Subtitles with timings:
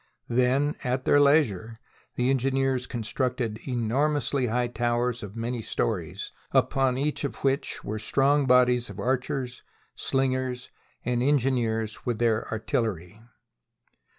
[0.29, 1.77] Then, at their leisure,
[2.15, 7.53] the engineers constructed enormously high towers of many stories, upon each THE BOOK OF FAMOUS
[7.61, 10.71] SIEGES of which were strong bodies of archers, slingers,
[11.05, 13.21] and engineers with their artillery.